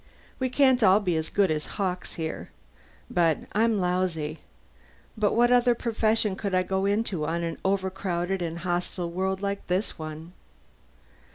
We 0.39 0.49
can't 0.49 0.81
all 0.81 0.99
be 0.99 1.15
as 1.15 1.29
good 1.29 1.51
as 1.51 1.67
Hawkes 1.77 2.13
here. 2.13 2.49
I'm 3.15 3.77
lousy 3.77 4.39
but 5.15 5.33
what 5.35 5.51
other 5.51 5.75
profession 5.75 6.35
could 6.35 6.55
I 6.55 6.63
go 6.63 6.87
into, 6.87 7.23
on 7.27 7.43
an 7.43 7.59
overcrowded 7.63 8.41
and 8.41 8.57
hostile 8.57 9.11
world 9.11 9.43
like 9.43 9.67
this 9.67 9.99
one?" 9.99 10.33